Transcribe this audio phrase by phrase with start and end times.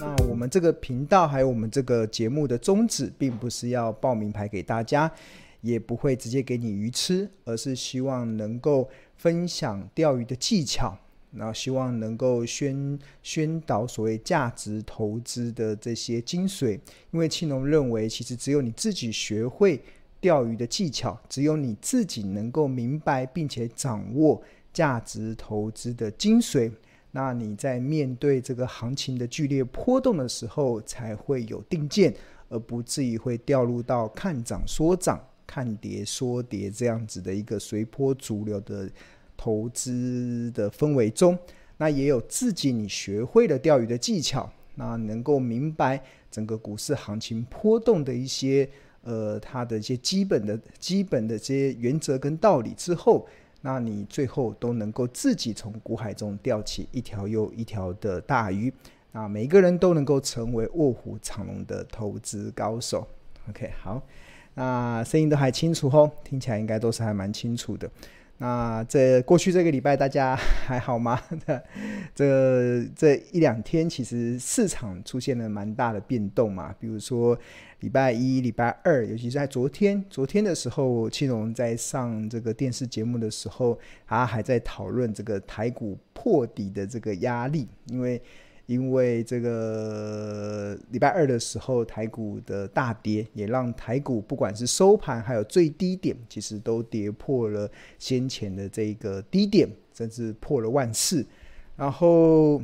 [0.00, 5.08] 那我们这个频道还有我们这个节目的宗旨，并不是要报名牌给大家，
[5.60, 10.98] 也不会直接给你鱼吃，而是希望能够分享钓鱼的技巧。
[11.36, 16.78] 然后希望能够宣宣导所谓价值投资的这些精髓，
[17.10, 19.82] 因为庆龙认为，其实只有你自己学会
[20.24, 24.42] 钓鱼的技巧，只有你自己能够明白并且掌握
[24.72, 26.72] 价值投资的精髓，
[27.10, 32.14] 那你在面对这个行情的剧烈波动的时候，才会有定见，
[32.48, 38.90] 而不至于会掉入到看涨说涨、看跌说跌这样子的一个随波逐流的。
[39.36, 41.36] 投资的氛围中，
[41.76, 48.66] 那也有自己你学会了钓鱼的技巧，那能够明白整个股市行情波动的一些
[49.04, 53.26] 呃，它的一些基本的基本的这些原则跟道理之后，
[53.60, 58.72] 那你最后都能够自己从股海中钓起一条又一条的大鱼，
[59.12, 63.06] 那每个人都能够成为卧虎藏龙的投资高手。
[63.48, 64.02] OK，好，
[64.54, 67.90] 那声音都还清楚哦，听起来应该都是还蛮清楚的。
[68.44, 71.18] 那这过去这个礼拜大家还好吗？
[72.14, 77.38] 这这一两天其实市场出现了蛮大的变动嘛，比如说
[77.80, 88.20] 礼拜一、礼拜二，尤其是在昨天，昨天的时候，庆荣在上这个电视节目的时候，他还在讨论这个台股破底的这个压力，因为。
[88.66, 101.24] 因为这个礼拜二的时候，台股的大跌，也让台股不管是收盘还有最低点，其实都跌破了先前的这个低点，甚至破了万四。
[101.76, 102.62] 然后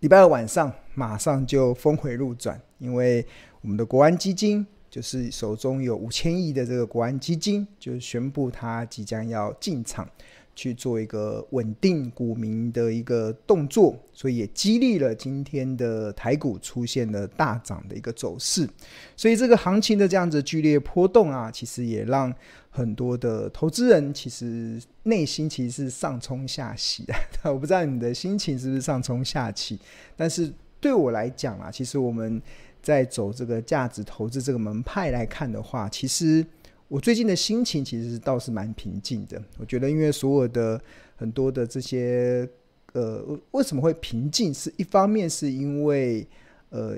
[0.00, 3.24] 礼拜二晚上马上就峰回路转，因为
[3.60, 10.08] 我们的国安基金就是手中有五千亿的这个国安基金，就宣布它即将要进场。
[10.54, 18.68] 去做一个稳定股民的一个动作，所以也激励了今天的台股出现了大涨的一个走势。
[19.16, 22.32] 所以这个行情的这样子剧烈波动啊，其实也让
[22.70, 27.14] 很多的投资人其实内心其实是上冲下洗的。
[27.50, 29.78] 我不知道你的心情是不是上冲下起，
[30.16, 32.40] 但是对我来讲啊，其实我们
[32.82, 36.46] 在走这个价值投资这个门派来看的话，其实。
[36.92, 39.42] 我最近的心情其实倒是蛮平静的。
[39.56, 40.78] 我觉得，因为所有的
[41.16, 42.46] 很多的这些，
[42.92, 44.52] 呃，为什么会平静？
[44.52, 46.28] 是一方面是因为，
[46.68, 46.94] 呃，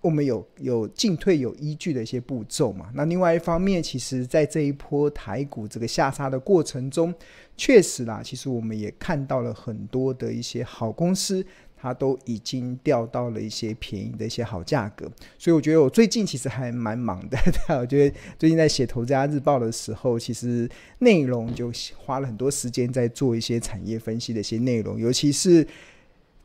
[0.00, 2.90] 我们有有进退有依据的一些步骤嘛。
[2.94, 7.14] 那另外一方面，其实在这一波台股这个下杀的过程中，
[7.54, 11.44] 确实啦，其实我们也看到了很多的一些好公司。
[11.82, 17.36] 它都已经掉到了一些便宜的一些好价格，所以我觉得我最近其实还蛮忙的。
[17.76, 20.70] 我觉得最近在写《投资家日报》的时候，其实
[21.00, 25.66] 内容就花了很多时间在做一些产业分析的一些内容，尤其是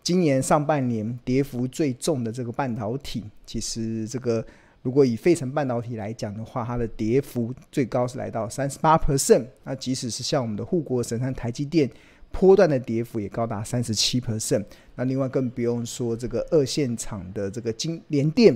[0.01, 3.23] 今年上半年跌幅最重的这个半导体。
[3.45, 4.43] 其实这个
[4.81, 9.45] 如果以费城半导体来讲的话，它的跌幅最高是来到三十八 percent。
[9.63, 11.87] 那即使是像我们的护国神山台积电。
[12.31, 14.63] 波段的跌幅也高达三十七 percent，
[14.95, 18.55] 那另外更不用说这个二线厂的这个金联电，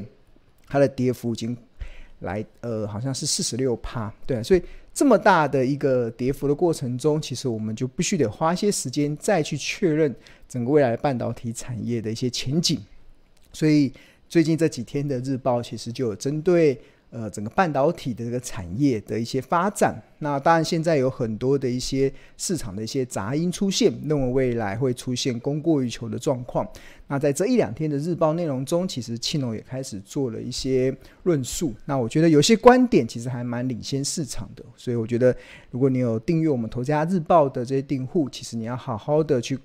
[0.67, 1.57] 它的跌幅已经
[2.19, 4.61] 来呃好像是四十六趴，对，所以
[4.93, 10.13] 这么大的一个跌幅的过程中，其实我们就必须得花些时间再去确认
[10.47, 12.79] 整个未来半导体产业的一些前景，
[13.51, 13.91] 所以
[14.29, 16.79] 最近这几天的日报其实就有针对。
[17.11, 26.65] 呃，整个半导体的这个产业的一些发展，那当然现在有很多的一些市场的一些杂音出现，认为未来会出现供过于求的状况。
[27.07, 31.73] 那在这一两天的日报内容中，其实庆农也开始做了一些论述。
[31.83, 35.35] 那我觉得有些观点其实还蛮领先市场的，所以我觉得
[35.69, 39.59] 如果你有订阅我们投家日报的这些订户，其实你要好好的去。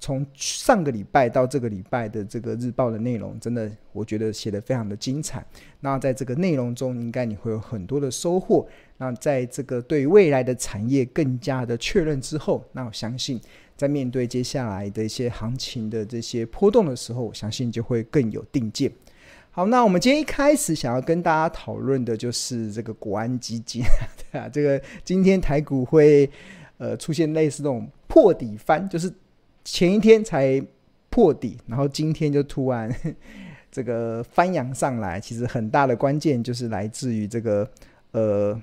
[0.00, 5.44] 从上个礼拜到这个礼拜的这个日报的内容，真的我觉得写得非常的精彩。
[5.80, 8.66] 那在这个内容中，应该你会有很多的收获。
[8.98, 13.40] 那在这个对未来的产业更加的确认之后，那我相信
[13.76, 18.92] 在面对接下来的一些行情的这些波动的时候，我相信就会更有定见。
[19.50, 23.82] 好，那我们今天一开始想要跟大家讨论的就是这个国安基金，
[24.30, 26.30] 对啊，这个今天台股会
[26.76, 29.12] 呃出现类似这种破底翻，就是。
[29.70, 30.60] 前一天才
[31.10, 32.90] 破底，然后今天就突然
[33.70, 35.20] 这个翻扬上来。
[35.20, 37.70] 其实很大的关键就是来自于这个
[38.12, 38.58] 呃，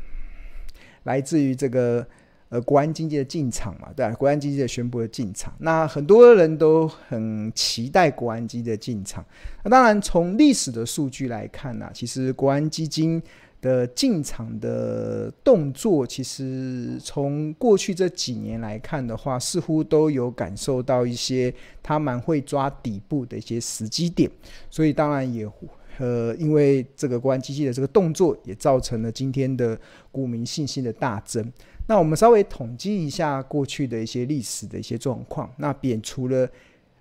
[1.03, 2.05] 来自于这个
[2.49, 4.13] 呃国安基金的进场嘛，对吧？
[4.15, 9.23] 国安基金的宣布的进场，那很多人都很期待国安基金的进场。
[9.63, 13.21] 那当然从历史的数据来看呢、其实国安基金
[13.65, 21.51] 的进场的动作，其实从过去这几年来看的话，似乎都有感受到一些
[21.81, 24.29] 他蛮会抓底部的一些时机点，
[24.69, 25.49] 所以当然也
[25.97, 29.75] 呃，因为这个国安基金的这个动作，也造成了今天的
[30.11, 31.51] 股民信心的大增。
[31.87, 36.47] 那我们稍微统计一下过去的一些历史的一些状况，那贬除了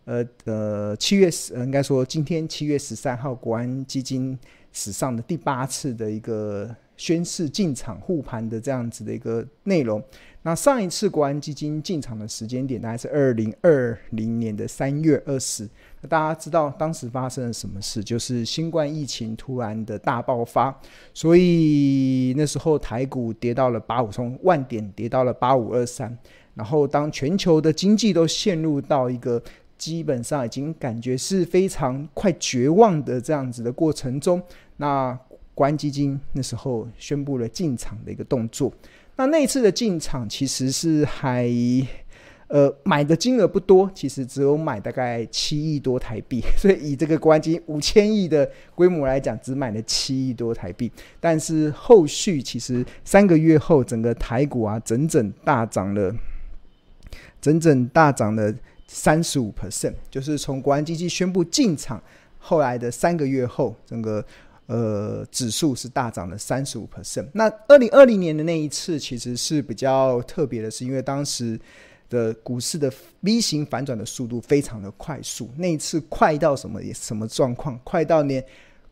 [0.06, 4.38] 呃呃七月十，应该说今天七月十三号国安基金。
[4.74, 6.68] 史上的第八次的一个
[6.98, 10.02] 宣示进场护盘的这样子的一个内容。
[10.42, 15.66] 那上一次国安基金进场的时间点大概是二零二零年的三月二十。
[16.06, 18.04] 大家知道当时发生了什么事？
[18.04, 20.78] 就是新冠疫情突然的大爆发，
[21.14, 26.14] 所以那时候台股跌到了八五，从万点跌到了八五二三。
[26.54, 29.42] 然后当全球的经济都陷入到一个
[29.78, 34.40] 基本上已经感觉是非常快绝望的这样子的过程中。
[34.76, 35.18] 那
[35.54, 38.72] 国安基金那时候宣布了进场的一个动作，
[39.16, 41.48] 那那次的进场其实是还
[42.48, 50.90] 呃买的金额不多，其实只有买大概七亿多台币， 所以以这个国安基金五千亿的规模来讲，只买了七亿多台币。
[51.20, 56.12] 但是后续其实三个月后，整个台股啊整整大涨了，
[57.40, 58.52] 整整大涨了
[58.88, 62.02] 三十五 percent，就是从国安基金宣布进场
[62.38, 64.24] 后来的三个月后，整个。
[64.66, 67.26] 呃，指数是大涨了三十五 percent。
[67.32, 71.60] 那二零二零年的那一次其实是比较特别的，是因为当时
[72.08, 77.78] 的股市的 V 型反转的速度非常的快速，那一次快到什么什么状况？
[77.84, 78.44] 快到连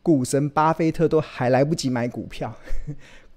[0.02, 2.54] 股神巴菲特都还来不及买股票。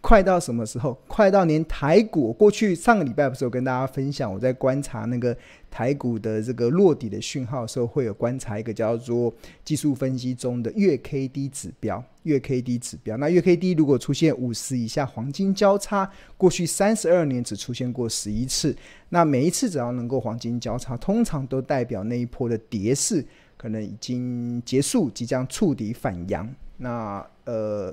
[0.06, 0.96] 快到什么时候？
[1.07, 5.36] 快到连台股，过去上个礼拜不是有跟大家分享，我在观察那个
[5.72, 12.04] 台股的这个落底的讯号的时候，会有观察一个叫做技术分析中的月 K D 指标。
[12.22, 18.75] 月 K D 指标，那月 K D 如果出现五十以下，黄金交叉，过去三十二年只出现过十一次。
[19.10, 23.25] 那每一次只要能够黄金交叉，通常都代表那一波的跌势
[23.58, 26.48] 可能已经结束，即将触底反扬。
[26.78, 27.92] 那呃。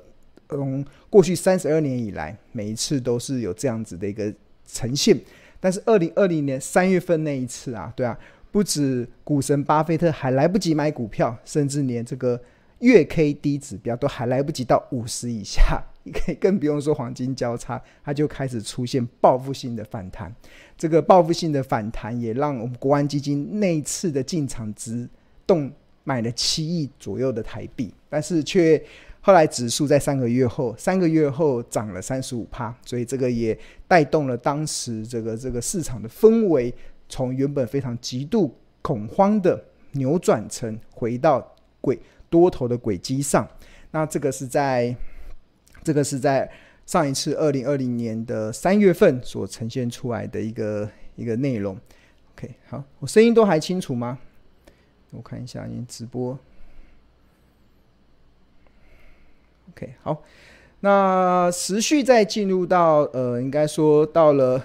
[0.55, 4.33] 从过去三十二年以来，每一次都是有这样子的一个
[4.65, 5.19] 呈现。
[5.59, 8.17] 但是二零二零年三月份那一次啊，对啊，
[8.51, 12.37] 不止股神巴菲特还来不及买股票，甚至连这个
[12.79, 15.81] 月 K D 指标都还来不及到五十以下，
[16.41, 20.35] 更不用说黄金交叉，它就开始出现报复性的反弹。
[20.77, 25.07] 这个报复性的反弹也让我们国安基金那一次的进场值
[25.47, 25.71] 动
[26.03, 28.83] 买了七亿左右的台币，但是却。
[29.25, 36.73] 后来指数在三个月后，三个月后涨了三十五趴，所以这个也带动了当时这个这个市场的氛围，
[37.07, 41.97] 从原本非常极度恐慌的扭转成回到轨
[42.29, 43.47] 多头的轨迹上。
[43.91, 44.93] 那这个是在
[45.83, 46.51] 这个是在
[46.85, 51.77] 上一次二零二零年的三月份所呈现出来的一个一个内容。
[52.35, 54.19] OK，好，我声音都还清楚吗？
[55.11, 56.37] 我看一下你直播。
[59.75, 60.21] OK，好，
[60.81, 64.63] 那持续再进入到呃，应该说到了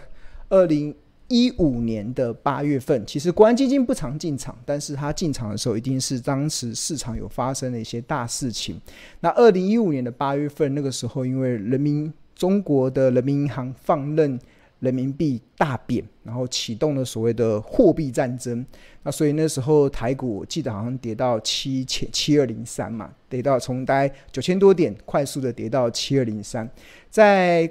[0.51, 0.95] 二零
[1.29, 8.81] 一五年的八月份，其实国安基金不常进场，但是他进场的时候，一定是当时市场有发生的一些大事情。
[9.21, 14.39] 那二零一五年的八月份，那个时候因为人民中国的人民银行放任。
[14.81, 18.65] 人民币大贬，然后启动了所谓的货币战争。
[19.03, 26.69] 那所以那时候台股我记得好像跌到七千七二零三嘛，跌到从大概九千多点，快速的跌到七二零三。
[27.11, 27.69] 在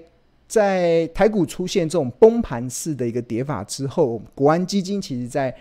[0.48, 5.56] 在台股出现这种崩盘式的一个跌法之后，国安基金其实在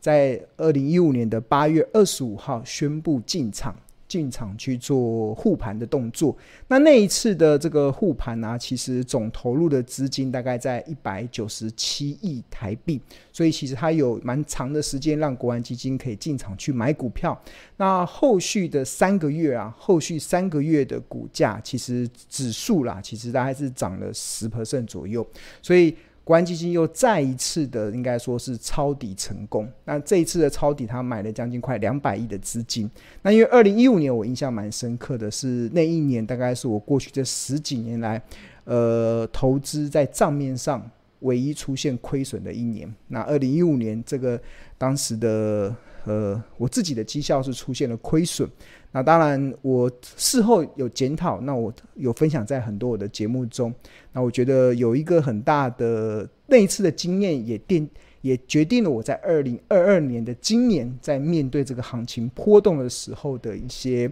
[0.00, 3.74] 在二零一五年的八月二十五号宣布进场。
[4.12, 6.36] 进场去做护盘的动作，
[6.68, 13.00] 那那一次的这个护盘呢，其实总投入的资金大概在一百九十七亿台币，
[13.32, 17.42] 所以其实它有蛮长的时间让国安基金可以进场去买股票。
[17.78, 25.26] 那后续的三个月啊，后续三个月的股价其实指数啦，其实大概是涨了十 percent 左右，
[25.62, 25.96] 所以。
[26.24, 29.68] 国安基金又再一次的，应该说是抄底成功。
[29.84, 32.88] 那这一次的抄底，他买了将近快两百亿的资金。
[33.22, 38.22] 那因为二零一五年我印象蛮深刻的是，那一年大概是我过去这十几年来，
[38.64, 40.88] 呃，投资在账面上
[41.20, 42.92] 唯一出现亏损的一年。
[43.08, 44.40] 那二零一五年这个
[44.78, 45.74] 当时的
[46.04, 48.48] 呃，我自己的绩效是出现了亏损。
[48.92, 53.72] 那当然，我事后有检讨，那我有分享在很多我的节目中。
[54.12, 57.88] 那我觉得有一个很大的那一次的经验，也定
[58.20, 64.10] 也决定了我在二零二二年的今年，在面对这个行情波动的时候的一些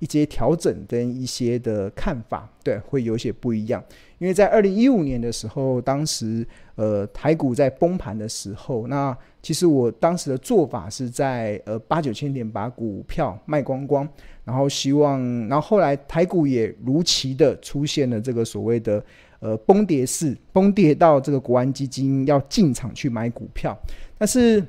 [0.00, 3.82] 一些调整跟一些的看法，对，会有些不一样。
[4.20, 14.06] 因为在二零一五年的时候，当时呃台股在崩盘的时候，那其实我当时的做法是在呃八九千点把股票卖光光，
[14.44, 19.02] 然后希望，然后后来台股也如期的出现了这个所谓的
[19.40, 23.74] 呃崩跌式，崩跌到这个国安基金要进场去买股票，
[24.18, 24.62] 但是。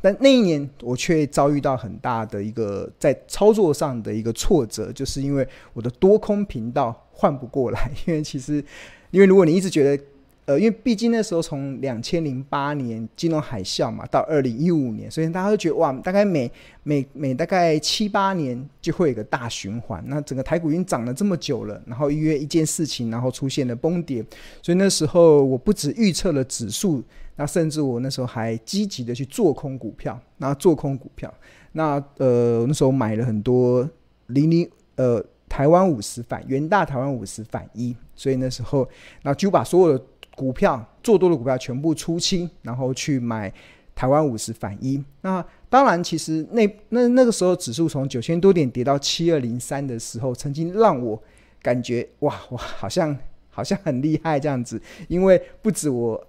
[0.00, 7.90] 但那一年，我却遭遇到很大的一个在操作上的一个挫折，就是因为我的多空频道换不过来。
[8.06, 8.64] 因为其实，
[9.10, 10.04] 因为如果你一直觉得，
[10.48, 16.50] 呃，因为毕竟那时候从两千零八年金融海啸嘛，到二零一五年，所以大家都觉得哇，大概每
[16.84, 20.02] 每每大概七八年就会有个大循环。
[20.06, 24.24] 那整个台股已经涨了这么久了，然后因为一件事情，然后出现了崩跌，
[24.62, 27.04] 所以那时候我不止预测了指数。
[27.36, 31.32] 那甚至我那时候还积极的去做空股票，那做空股票，
[31.72, 33.86] 那呃那时候买了很多
[34.28, 38.88] 零零呃台湾五十反元大台湾五十反一，所以那时候
[39.22, 40.04] 那就把所有的
[40.38, 43.52] 股票做多的股票全部出清，然后去买
[43.92, 45.02] 台湾五十反一。
[45.22, 51.20] 那当然，其实那那那个时候指数从九千多点跌到七二零三的时候，曾经让我
[51.60, 53.18] 感觉哇哇好像
[53.50, 56.24] 好像很厉害这样子，因为不止我。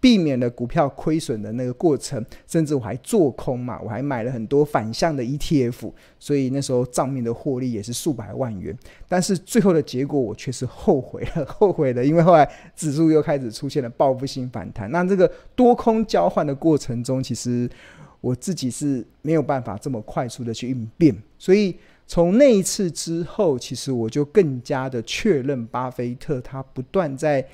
[0.00, 8.76] 避免了股票亏损的那个过程，甚至我还做空嘛，我还买了很多反向的 ETF，所以那时候账面的获利也是数百万元。
[9.08, 14.88] 但是最后的结果，我却是后悔了， 后悔了，因为后来指数又开始出现了报复性反弹。
[14.92, 17.68] 那这个多空交换的过程中，其实
[18.20, 21.12] 我自己是没有办法这么快速的去应变。
[21.38, 21.76] 所以
[22.06, 27.44] 从那一次之后，其实我就更加的确认，巴菲特他不断在。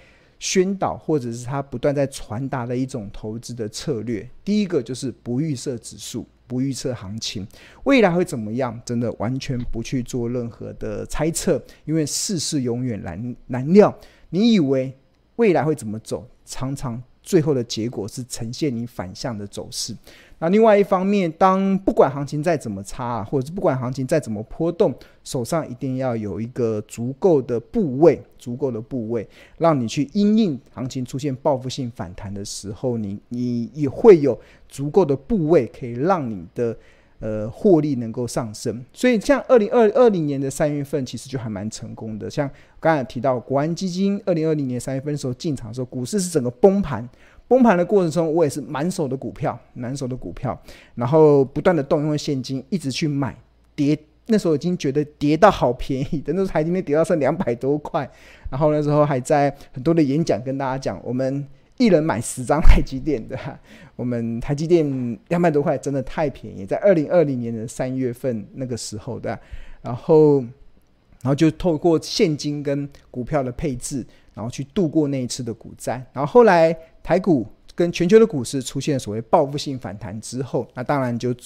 [0.45, 7.49] 宣导或者是他不断在传达的一种投资的策略，第一个就是不预测指数，不预测行情，
[7.85, 13.99] 未来会怎么样，真的完全不去做任何的猜测，因为世事永远难难料。
[14.29, 14.95] 你以为
[15.37, 19.97] 未来会怎么走，常常最后的结果是呈现你反向的走势。
[20.45, 36.77] 那另外一方面，当不管行情再怎么差，或者是不管行情再怎么波动，手上一定要有一个足够的部位，足够的部位，让你去因应行情出现报复性反弹的时候，你你也会有足够的部位，可以让你的
[37.21, 38.85] 呃获利能够上升。
[38.93, 42.29] 所以，像二零二二零年的三月份，其实就还蛮成功的。
[42.29, 47.09] 像刚才提到国安基金二零二零年三月份的时候进场的时候，股市是整个崩盘。
[47.49, 50.59] 崩盘的过程中，我也是满手的股票，满手的股票，
[50.95, 53.37] 然后不断的动用现金，一直去买
[53.75, 53.99] 跌。
[54.27, 58.11] 那时候已经觉得跌到好便宜的，那时候台积电跌到剩两百多块，
[58.51, 61.47] 然后那时候还在很多的演讲跟大家讲，我们
[61.77, 63.39] 一人买十张台积电的，
[63.97, 69.39] 我们台积电两百多块真的太便宜，在二零二零年的三月份那个时候的，
[69.83, 76.77] 然后然后就透过现金跟股票的配置，然后去度过那一次的股灾，然后后来。
[77.05, 81.37] 台股跟全球的股市出现所谓报复性反弹之后，那当然就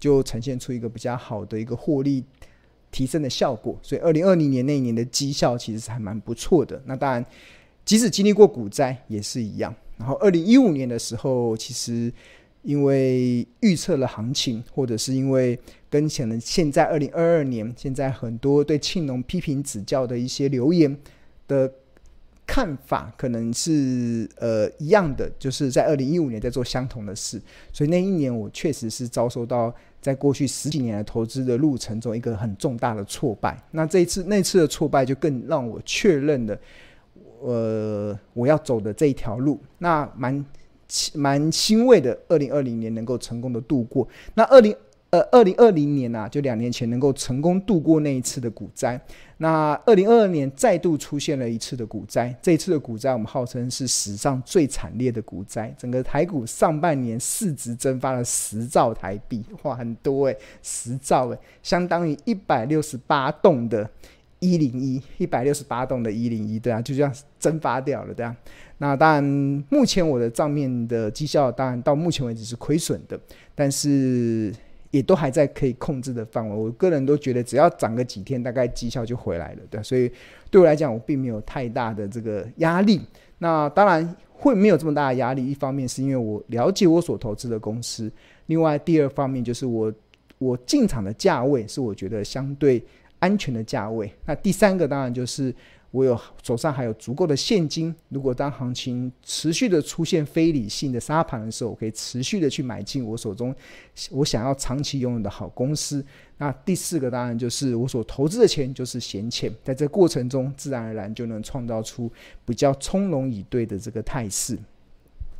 [0.00, 2.24] 就呈现出一个比较好的一个获利
[2.90, 3.78] 提升的效果。
[3.82, 6.80] 所以，二零二零年那一年的绩效其实是还蛮不错的。
[6.86, 7.22] 那当然，
[7.84, 9.74] 即使经历过股灾也是一样。
[9.98, 12.10] 然后，二零一五年的时候，其实
[12.62, 20.96] 因为预测了行情，或者是因为跟前的现在二零二二年现在很多对庆农批评指教的一些留言
[21.46, 21.70] 的。
[22.52, 27.40] 看法可能是呃一样的，就是在二零一五年在做相同的事，
[27.72, 33.58] 所以那一年我确实是遭受到在过去十几年的投资的路程中一个很重大的挫败。
[33.70, 36.58] 那这一次那次的挫败就更让我确认了，
[37.40, 39.58] 呃，我要走的这一条路。
[39.78, 40.44] 那蛮
[41.14, 44.06] 蛮欣慰的，二零二零年能够成功的度过。
[44.34, 44.76] 那二零。
[45.12, 48.98] 呃，二零二零年啊，就两年前能够成功度过那一次的股灾。
[49.36, 55.70] 那二零二二年再度出现了一次的股灾，这一次的股灾我们号称是史上最惨烈的股灾。
[55.76, 63.86] 整个台股上半年市值蒸发了十兆台币，哇，很多诶，十兆诶，相当于一百六十八栋的
[64.38, 68.34] 一零一，一百六十八栋的一零一，对啊，就这样蒸发掉了，对啊。
[68.78, 69.22] 那当然，
[69.68, 73.20] 目前我的账面的绩效当然到目前为止是亏损的，
[73.54, 74.50] 但是。
[74.92, 80.08] 也都还在可以控制的范围，我个人都觉得只要涨个几天，大概绩效就回来了，对，所以
[80.50, 83.00] 对我来讲，我并没有太大的这个压力。
[83.38, 88.12] 那当然会没有这么大的压力，一方面是因为我了解我所投资的公司，
[88.46, 89.92] 另外第二方面就是我
[90.38, 92.84] 我进场的价位是我觉得相对
[93.18, 94.12] 安全的价位。
[94.26, 95.52] 那第三个当然就是
[95.92, 103.54] 我有手上还有足够的现金，如果当行情持续的出现非理性的杀盘的时候，我可以持续的去买进我手中
[104.10, 106.04] 我想要长期拥有的好公司。
[106.38, 112.10] 那第四个当然就是我所投资的钱就是闲钱，在这过程中自然而然就能创造出
[112.46, 114.58] 比较从容以对的这个态势。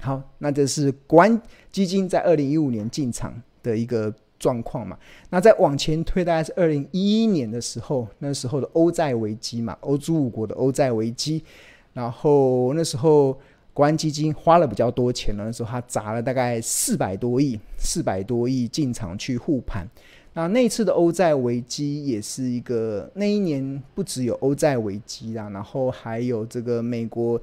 [0.02, 1.40] 好，那这是国安
[1.70, 4.14] 基金在二零一五年进场的一个。
[4.42, 4.98] 状况嘛，
[5.30, 11.44] 那再往前推，大概是二零一一年的时候，那时候的欧债危机嘛，欧洲五国的欧债危机，
[11.92, 13.38] 然后那时候
[13.72, 19.86] 国安基金花了比较多钱了，那时候他砸了大概四百多亿，四百多亿进场去护盘。
[20.34, 27.40] 那那次的欧债危机也是一个，那一年不只有欧债危机啦，然后还有这个美国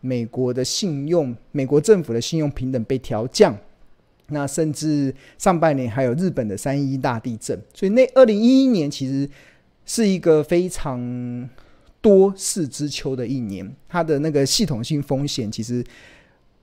[0.00, 3.56] 美国的信用，美国政府的信用平等被调降。
[4.28, 9.28] 那甚至上半年还有日本的三一大地震，所以那二零一一年其实
[9.84, 11.48] 是一个非常
[12.00, 15.84] 多事之秋的一年，它的那个系统性风险其实，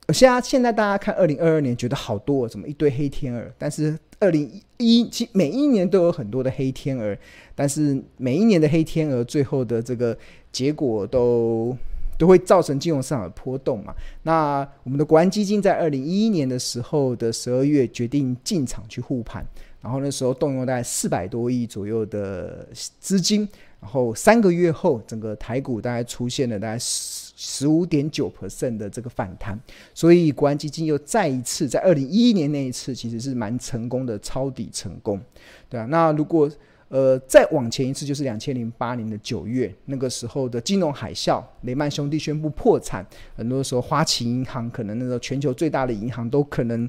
[0.09, 3.51] 现在现在大家看二零二二年觉得好多，怎么一堆黑天鹅？
[3.57, 7.17] 但是二零一一其每一年都有很多的黑天鹅，
[7.55, 10.17] 但是每一年的黑天鹅最后的这个
[10.51, 11.77] 结果都。
[12.17, 13.93] 都会造成金融市场的波动嘛。
[14.23, 19.45] 那我们的国安基金在二零一一年的时候的十二月决定进场去护盘，
[19.81, 22.67] 然后那时候动用大概四百多亿左右的
[22.99, 23.47] 资金，
[23.79, 29.59] 然后三个月后，整个台股大概出现了大概十十五点九 percent 的这个反弹，
[29.93, 35.19] 所以国安基金又再一次在二零一一年那一次其实是蛮成功的抄底成功，
[35.67, 35.85] 对啊。
[35.89, 36.49] 那如果
[36.93, 43.03] 呃，再往前一次就是两千零八年的九月，那个时候的金融海啸，雷曼兄弟宣布破产，
[43.35, 46.87] 很多时候花旗银行可能那个全球最大的银行都可能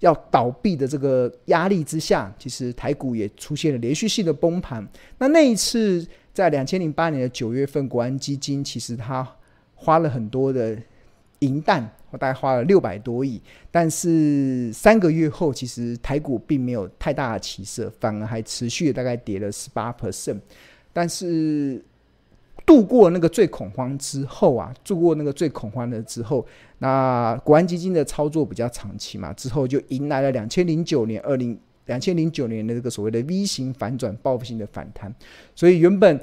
[0.00, 4.82] 要倒闭的这个压力之下，其实台股也出现了连续性的崩盘。
[5.18, 9.36] 那那一次在两千零八年的九月份，国安基金其实他
[9.74, 10.74] 花了很多的
[11.42, 11.86] 银弹。
[12.10, 20.38] 我大概花了六百多亿，但是三个月后，其实台股并没有太大的起色，反而还持续大概跌了十八 percent。
[20.92, 21.82] 但是
[22.66, 26.46] 度过那个最恐慌之后啊，度过那个最恐慌的之后，
[26.80, 35.10] 那国安基金的操作比较长期嘛，之后就迎来了两千零九年二零两千零九年的这个所谓的 V 型反转报复性的反弹，
[35.54, 36.20] 所以原本。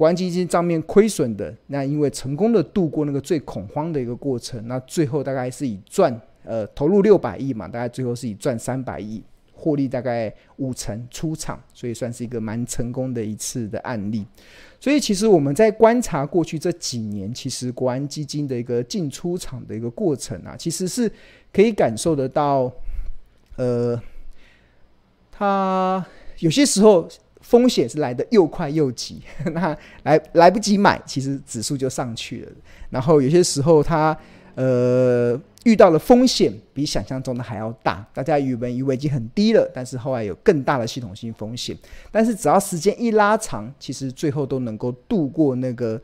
[0.00, 14.24] 国安基金账面亏损的，那因为成功的度过那个最恐慌的一个过程，那最后大概是以赚呃投入六百亿嘛，大概最后是以赚三百亿，获利大概五成出场，所以算是一个蛮成功的一次的案例。
[14.80, 21.12] 所以其实我们在观察过去这几年，其实国安基金的一个进出场的一个过程啊，其实是
[21.52, 22.72] 可以感受得到，
[23.56, 24.00] 呃，
[25.30, 26.02] 它
[26.38, 27.06] 有些时候。
[27.50, 29.20] 风险是来的又快又急，
[29.52, 32.52] 那来来不及买，其实指数就上去了。
[32.90, 34.16] 然后有些时候它
[34.54, 41.76] 呃遇到的风险比想象中的还要大，大家以为以为已经很低了，但是后来有更大的系统性风险。
[42.12, 46.00] 但是只要时间一拉长，其实最后都能够度过那个。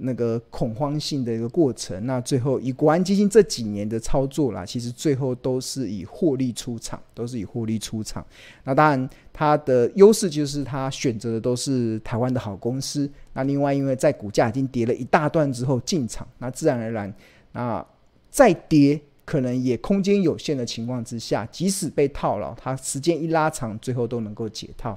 [0.00, 8.24] 那个恐慌性的一个过程，那最后以国安基金这几年的操作啦，其实最后都是以获利出场，都是以获利出场。
[8.62, 13.10] 那当然，它的优势就是它选择的都是台湾的好公司。
[13.32, 17.12] 那另外，因为在股价已经跌了一大段之后进场，那自然而然，
[17.52, 17.84] 那
[18.30, 24.96] 再跌可能也空间有限的情况之下，即使被套牢，它时间一拉长，最后都能够解套。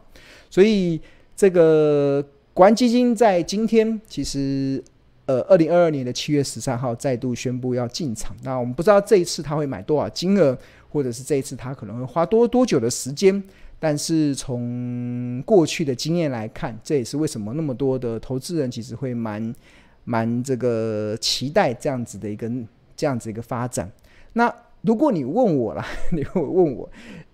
[0.50, 1.02] 所以
[1.36, 2.24] 这个。
[2.62, 4.84] 国安基金在今天其实，
[5.26, 8.38] 呃，二零二二年的七月十三号再度宣布要进场。
[8.44, 10.56] 那我们不知道这一次他会买多少金额，
[10.88, 13.44] 或者是这一次他可能会花多多久的时间。
[13.80, 19.56] 但是从过去的经验来看，这也是为什么那么多的投资人其实会蛮
[20.04, 22.48] 蛮这个期待这样子的一个
[22.96, 23.92] 这样子一个发展。
[24.34, 26.88] 那如果你问我啦， 你会问我，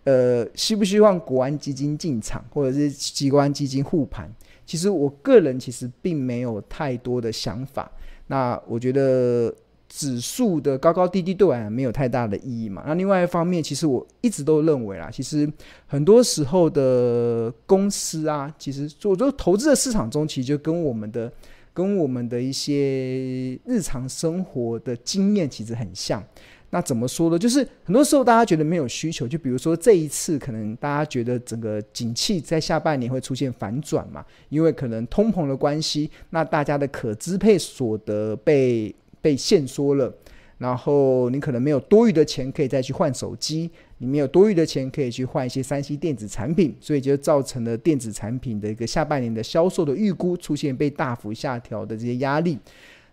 [0.05, 4.31] 呃，希不希望国安基金进场，或者是机关基金护盘？
[4.67, 7.91] 其实我个人其实并没有太多的想法。
[8.27, 9.51] 那我觉得
[9.87, 12.83] 指数的高高低低对我来没有太大的意义嘛。
[12.85, 15.49] 那另外一方面，其实我一直都认为啦，其实
[15.85, 21.31] 很多时候的公司啊，其实我觉得投资的市场中，其实就跟我们的
[21.73, 26.21] 跟我们的一些日常生活的经验其实很像。
[26.69, 27.39] 那怎么说呢？
[27.39, 40.13] 就是很多时候大家觉得没有需求，就比如说这一次可能大家觉得整个景气在下半年会出现反转嘛，因为可能通膨的关系，那大家的可支配所得被被限缩了，
[40.57, 52.59] 然后你可能没有多余的钱可以再去换手机，你没有多余的钱可以去换一些三 C 电子产品，所以就造成了电子产品的一个下半年的销售的预估出现被大幅下调的这些压力。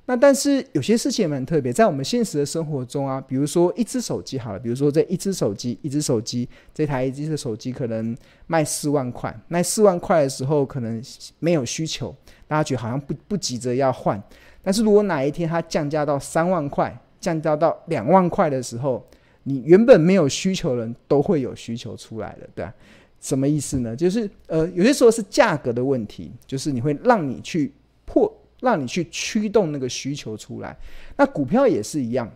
[0.06, 8.14] 那但是有些事情也蛮特别，在我们现实的生活中啊，比如说一只手机好了，比如说这一只手机，一只手机，这台一只手机可能
[8.46, 11.02] 卖四万块，卖四万块的时候可能
[11.38, 12.14] 没有需求，
[12.46, 14.22] 大家觉得好像不不急着要换。
[14.62, 19.02] 但是如果哪一天它降价到三万块，降价到两万块的时候，
[19.44, 22.74] 你原本没有需求的人都会有需求出来的，对吧？
[23.22, 23.96] 什么意思呢？
[23.96, 27.72] 就是呃，有些时候是价格的问题，就是你会让你去。
[28.64, 30.76] 让你去驱动那个需求出来，
[31.16, 32.28] 那股票也是一样。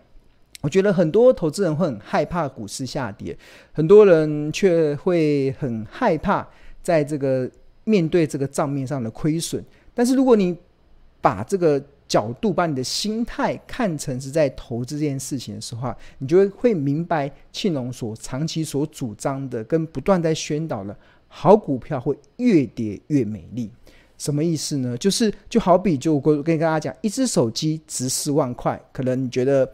[0.60, 3.36] 我觉得很多投资人会很害怕股市下跌，
[3.72, 6.46] 很多人却会很害怕
[6.82, 7.50] 在这个
[7.84, 9.64] 面对这个账面上的亏损。
[9.94, 10.56] 但是如果你
[11.20, 20.96] 把这个角度，把你的心态看成是在投资这件事情的时候，你就会会明白庆隆所长期所主张的，跟不断在宣导的，
[21.28, 23.70] 好股票会越跌越美丽。
[24.18, 24.98] 什么意思呢？
[24.98, 29.66] 就是就好比就我跟大家讲，一只手机值四万块，可能你觉得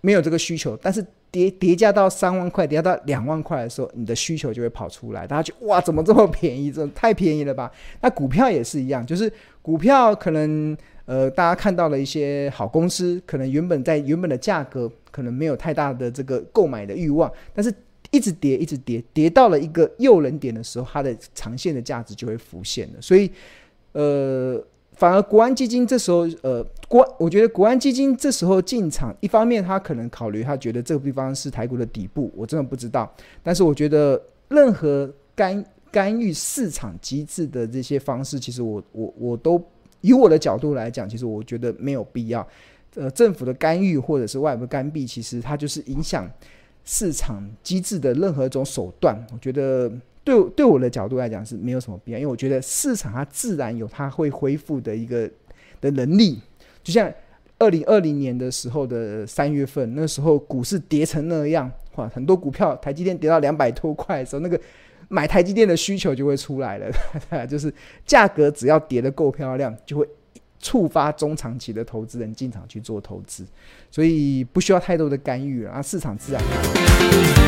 [0.00, 5.26] 没有这个需求，但是叠叠加到三万块，叠加到两万块的时候，你的需求就会跑出来。
[5.26, 6.70] 大家就哇，怎么这么便宜？
[6.70, 7.70] 这太便宜了吧？
[8.00, 17.74] 那股票也是一样，就是股票可能呃，大家看到了一些好公司，可能原本在原本的价格可能没有太大的这个购买的欲望，但是。
[18.10, 23.00] 一直跌，一直跌，跌到了一个诱人点的时候，它的长线的价值就会浮现了。
[23.02, 23.30] 所以，
[23.92, 24.58] 呃，
[24.92, 33.14] 反而国安基金这时候，呃，国，我觉得国安基金这时候进场，一方面他可能考虑，他觉得这个地方是台股的底部，我真的不知道。
[33.42, 39.62] 但是我觉得，任何干干预市场机制的这些方式，其实我我我都
[40.00, 42.46] 以我的角度来讲，其实我觉得没有必要。
[42.94, 46.26] 呃，政府的干预或者是外部干预，其实它就是影响。
[46.90, 49.92] 市场机制的任何一种手段，我觉得
[50.24, 55.30] 对对我的角度来讲是没有什么必要，因为我觉得市场它自然有它会恢复的一个
[55.82, 56.40] 的能力。
[56.82, 57.12] 就像
[57.58, 64.58] 二零二零年的时候的三月份，那时候股市跌成那样，哇，很多股票台积电跌到两百多块的时候，那个
[65.08, 66.90] 买台积电的需求就会出来了，
[67.46, 67.70] 就是
[68.06, 70.08] 价格只要跌得够漂亮，就会。
[70.60, 73.46] 触发中长期的投资人进场去做投资，
[73.90, 77.47] 所以不需要太多的干预，啊市场自然。